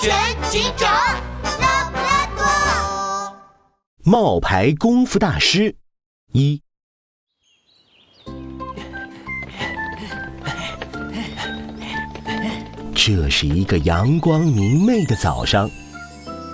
[0.00, 0.14] 全
[0.50, 0.90] 警长，
[1.60, 3.36] 拉布拉多。
[4.04, 5.76] 冒牌功夫大师
[6.32, 6.62] 一。
[12.94, 15.70] 这是一个阳光明媚的早上，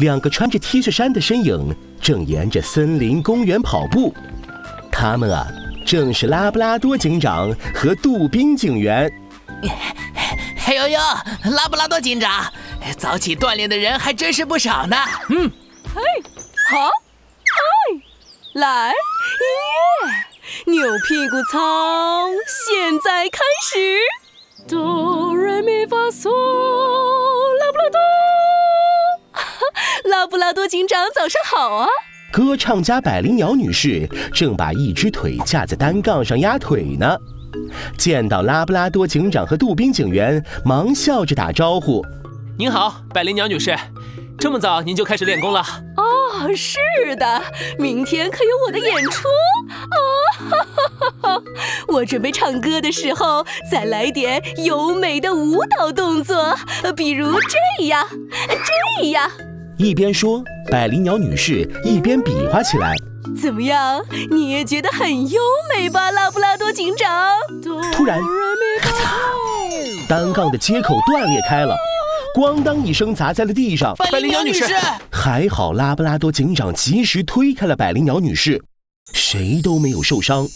[0.00, 4.14] 两个穿着 T 恤衫的身影正沿着森林公园跑步。
[4.92, 5.46] 他们啊，
[5.84, 9.10] 正是拉布拉多警长和杜宾警员。
[10.58, 10.98] 嘿呦呦，
[11.50, 12.52] 拉布拉多警长，
[12.94, 14.96] 早起锻炼的人还真是不少呢。
[15.30, 15.50] 嗯，
[15.94, 16.02] 嘿，
[16.70, 16.88] 好，
[17.44, 17.60] 嗨，
[18.54, 18.92] 来，
[20.66, 22.28] 音乐，扭屁股操，
[22.66, 23.98] 现在开始。
[24.68, 26.28] 哆瑞咪发嗦，
[27.60, 28.00] 拉布拉多，
[30.10, 31.88] 拉布拉多警长早上好啊！
[32.32, 37.16] 歌唱家百灵鸟女士正把一只腿架在单杠上压腿呢。
[37.96, 42.04] 见到拉布拉多警长和杜宾警员，忙笑着打招呼
[42.58, 43.76] ：“您好，百灵鸟女士，
[44.38, 45.60] 这么早您就开始练功了
[45.98, 46.78] ？”“哦，是
[47.16, 47.42] 的，
[47.78, 49.98] 明天可有我的演出哦，
[50.38, 51.42] 哈哈哈哈！
[51.88, 56.56] 我准备唱歌的时候再来点优美的舞蹈动作，
[56.96, 58.06] 比如这样，
[59.00, 59.30] 这样。”
[59.76, 62.94] 一边说，百灵鸟女士一边比划起来。
[63.38, 64.02] 怎么样？
[64.30, 65.42] 你也觉得很优
[65.74, 67.34] 美吧，拉布拉多警长？
[67.92, 68.18] 突然，
[68.80, 71.76] 咔嚓，单杠的接口断裂开了，
[72.36, 73.94] 咣当一声砸在了地上。
[73.96, 74.66] 百灵鸟女士，
[75.10, 78.62] 还好拉布拉多警长及时推开了百灵鸟女士，
[79.14, 80.46] 谁都没有受伤。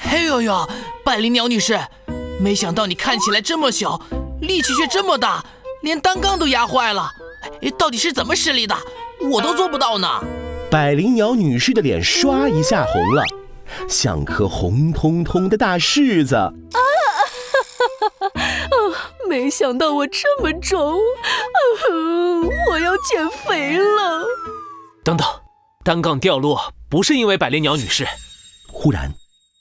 [0.00, 0.70] 嘿呦呦，
[1.04, 1.76] 百灵鸟女士，
[2.40, 4.00] 没想到你看起来这么小，
[4.42, 5.44] 力气却这么大，
[5.82, 7.10] 连单杠都压坏了。
[7.76, 8.76] 到底是怎么施力的？
[9.28, 10.08] 我都做不到呢。
[10.70, 13.24] 百灵鸟女士的脸唰一下红了，
[13.88, 16.36] 像颗红彤彤的大柿子。
[16.36, 16.78] 啊！
[19.28, 20.98] 没想到我这么重，
[22.70, 24.24] 我要减肥了。
[25.04, 25.26] 等等，
[25.84, 28.06] 单杠掉落不是因为百灵鸟女士。
[28.72, 29.12] 忽然，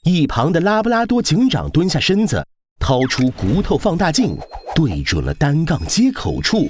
[0.03, 2.45] 一旁的拉布拉多警长蹲下身子，
[2.79, 4.38] 掏出骨头放大镜，
[4.73, 6.69] 对准了单杠接口处。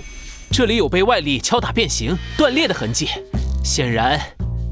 [0.52, 3.10] 这里有被外力敲打变形、断裂的痕迹。
[3.64, 4.20] 显然，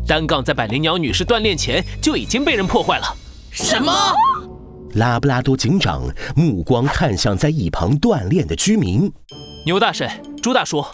[0.07, 3.05] 单杠在百灵鸟女士锻炼前就已经被人破坏了。
[3.51, 3.93] 什么？
[4.95, 6.03] 拉布拉多警长
[6.37, 9.11] 目光看向在一旁锻炼的居民。
[9.65, 10.09] 牛大婶、
[10.41, 10.85] 朱大叔，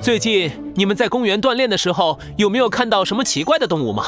[0.00, 4.04] 最近你们在公园锻炼的时候，有没有看到什么奇怪的动物吗？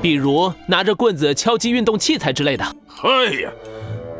[0.00, 2.64] 比如拿着棍子敲击运动器材之类的。
[3.02, 3.50] 哎呀，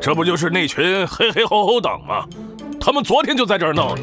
[0.00, 2.26] 这不就是那群黑黑吼吼党吗？
[2.80, 4.02] 他们昨天就在这儿闹呢。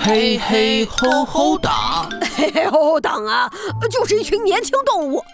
[0.00, 3.50] 嘿嘿吼吼党，嘿嘿吼吼党啊，
[3.90, 5.24] 就是一群年轻动物。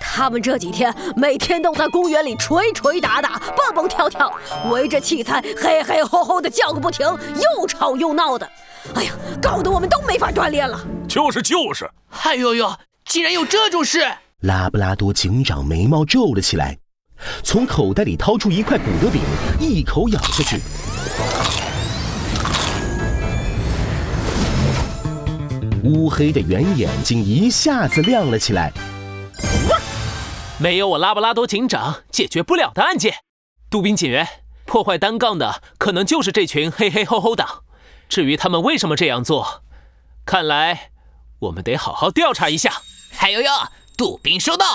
[0.00, 4.32] 他们这几天每天都在公园里捶捶打打、蹦蹦跳跳，
[4.70, 8.48] 围着器材嘿嘿吼吼的叫个不停，又吵又闹的。
[8.94, 10.80] 哎呀，搞得我们都没法锻炼了。
[11.06, 11.90] 就是就是，
[12.22, 14.00] 哎呦呦，竟然有这种事！
[14.40, 16.78] 拉布拉多警长眉毛皱了起来，
[17.42, 19.20] 从口袋里掏出一块骨头饼，
[19.60, 20.60] 一口咬下去。
[25.84, 28.72] 乌黑的圆眼睛一下子亮了起来。
[30.58, 33.14] 没有我拉布拉多警长解决不了的案件。
[33.68, 34.26] 杜宾警员，
[34.64, 37.64] 破坏单杠的可能就是这群黑黑吼吼党。
[38.08, 39.62] 至于他们为什么这样做，
[40.24, 40.90] 看来
[41.40, 42.72] 我们得好好调查一下。
[43.10, 43.50] 还有哟，
[43.96, 44.66] 杜宾收到。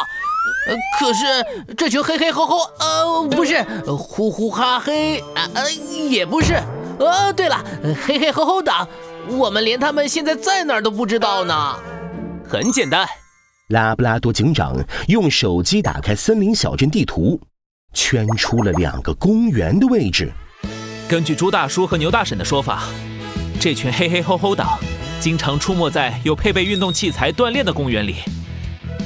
[0.68, 3.64] 呃，可是这群黑黑吼吼，呃，不是，
[3.98, 6.62] 呼呼哈嘿，啊呃，也不是。
[7.00, 7.64] 呃，对了，
[8.06, 8.88] 嘿嘿吼吼党。
[9.30, 11.76] 我们连他们现在在哪儿都不知道呢。
[12.48, 13.08] 很简单，
[13.68, 14.76] 拉布拉多警长
[15.08, 17.40] 用手机打开森林小镇地图，
[17.94, 20.32] 圈出了两个公园的位置。
[21.08, 22.84] 根据朱大叔和牛大婶的说法，
[23.60, 24.80] 这群嘿嘿吼吼党
[25.20, 28.16] 经常出没在有配备运动器材锻炼的公园里。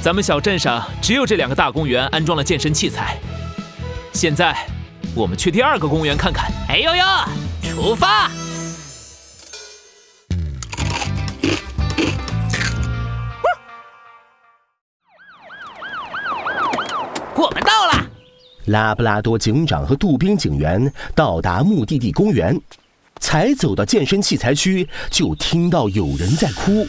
[0.02, 3.18] 咱们小镇上只有这两个大公园安装了健身器材。
[4.12, 4.56] 现在，
[5.14, 6.50] 我们去第二个公园看看。
[6.68, 7.04] 哎呦呦，
[7.62, 8.30] 出发！
[18.74, 22.60] 拉布拉多警长和杜宾警员到达目的地公园，
[23.20, 26.72] 才走到健身器材区，就听到有人在哭。
[26.74, 26.82] 你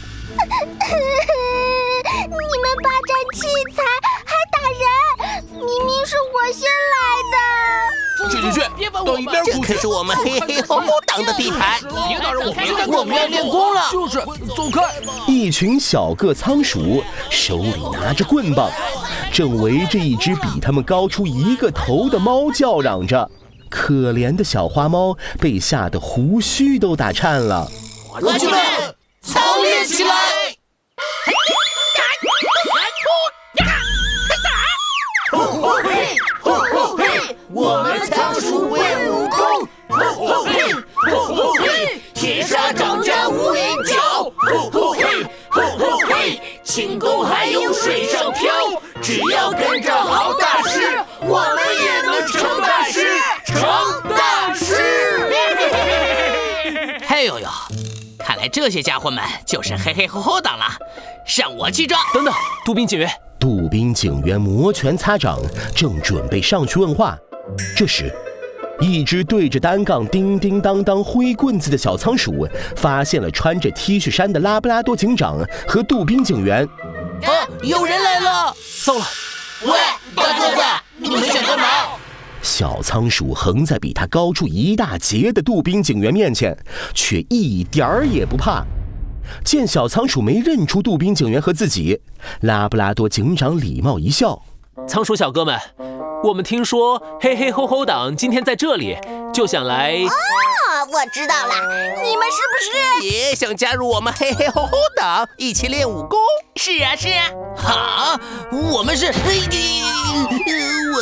[2.58, 3.84] 们霸占器材
[4.24, 4.82] 还打人，
[5.52, 6.96] 明明是我先来
[7.30, 7.36] 的。
[8.28, 9.52] 去去去，到一边哭去！
[9.52, 13.88] 这可是我们嘿嘿吼吼党的地盘，别打扰我们，我们要练功了。
[13.92, 14.18] 就是，
[14.56, 14.82] 走开！
[15.28, 18.68] 一群小个仓鼠手里拿着棍棒。
[19.32, 23.30] 正围着一只比他们高出一个头的猫叫嚷着，
[23.68, 27.68] 可怜的小花猫被吓得胡须都打颤了。
[28.20, 28.56] 过去了，
[29.20, 30.10] 操练起来！
[37.52, 39.38] 我们仓鼠会武功，
[39.88, 40.72] 吼吼嘿，
[41.10, 48.52] 吼吼嘿，铁砂掌加无影脚，吼吼嘿，吼吼嘿，轻功还有水上漂，
[49.06, 50.80] 只要跟着好大师，
[51.20, 53.06] 我们也能成大师，
[53.44, 53.62] 成
[54.16, 54.74] 大师。
[57.06, 57.46] 嘿呦呦，
[58.18, 60.64] 看来这些家伙们就是黑黑吼吼党了，
[61.38, 61.96] 让我去抓！
[62.12, 63.08] 等等，杜宾警员，
[63.38, 65.38] 杜宾警员摩拳擦掌，
[65.72, 67.16] 正准备上去问话。
[67.76, 68.12] 这时，
[68.80, 72.44] 一只对着单杠叮叮当当挥棍子的小仓鼠
[72.74, 75.38] 发现了穿着 T 恤衫的拉布拉多警长
[75.68, 76.68] 和杜宾警员。
[77.22, 78.54] 啊，有人来了！
[78.84, 79.04] 糟了！
[79.64, 79.72] 喂，
[80.14, 80.62] 大个子，
[80.96, 81.64] 你们想干嘛？
[82.42, 86.56] 小仓鼠横在比他高出一大截的杜宾警员面前，
[86.94, 88.64] 却一点儿也不怕。
[89.44, 92.00] 见小仓鼠没认出杜宾警员和自己，
[92.42, 94.40] 拉布拉多警长礼貌一笑
[94.86, 95.58] ：“仓鼠小哥们。”
[96.22, 98.96] 我们听说嘿嘿吼吼党今天在这里，
[99.34, 99.94] 就想来。
[99.94, 100.08] 哦，
[100.88, 101.54] 我知道了，
[102.02, 106.18] 你们是不是也想加入我们嘿嘿吼吼党，一起练武功？
[106.54, 107.26] 是啊，是啊。
[107.56, 108.20] 好，
[108.72, 109.06] 我们是。
[109.06, 109.12] 我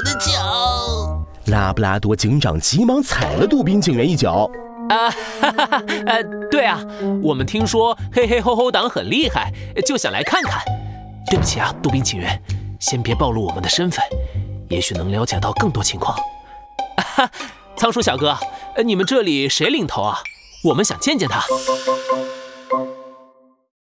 [0.02, 1.24] 的脚！
[1.46, 4.50] 拉布拉多警长急忙踩了杜宾警员一脚。
[4.88, 5.10] 啊，
[5.40, 5.82] 哈哈哈！
[6.06, 6.80] 呃，对啊，
[7.22, 9.52] 我们听说嘿嘿吼吼党很厉害，
[9.86, 10.62] 就想来看看。
[11.30, 12.42] 对不起啊，杜宾警员，
[12.80, 14.02] 先别暴露我们的身份。
[14.68, 16.18] 也许能了解到更多情况。
[16.96, 17.30] 哈，
[17.76, 18.36] 仓鼠小哥，
[18.82, 20.22] 你们这里谁领头啊？
[20.64, 21.44] 我们想见见他。